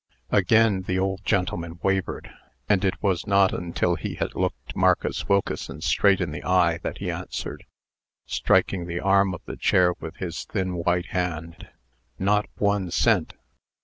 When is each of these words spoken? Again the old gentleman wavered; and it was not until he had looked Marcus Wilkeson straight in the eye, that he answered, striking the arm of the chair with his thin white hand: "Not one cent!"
Again 0.31 0.81
the 0.87 0.97
old 0.97 1.23
gentleman 1.23 1.79
wavered; 1.83 2.31
and 2.67 2.83
it 2.83 2.95
was 3.03 3.27
not 3.27 3.53
until 3.53 3.93
he 3.93 4.15
had 4.15 4.33
looked 4.33 4.75
Marcus 4.75 5.29
Wilkeson 5.29 5.79
straight 5.81 6.19
in 6.19 6.31
the 6.31 6.43
eye, 6.43 6.79
that 6.79 6.97
he 6.97 7.11
answered, 7.11 7.65
striking 8.25 8.87
the 8.87 8.99
arm 8.99 9.35
of 9.35 9.41
the 9.45 9.57
chair 9.57 9.93
with 9.99 10.15
his 10.15 10.43
thin 10.45 10.73
white 10.73 11.09
hand: 11.11 11.69
"Not 12.17 12.49
one 12.55 12.89
cent!" 12.89 13.35